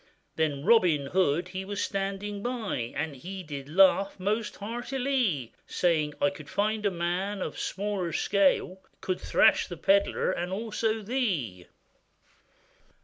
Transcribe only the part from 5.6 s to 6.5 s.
Saying, 'I could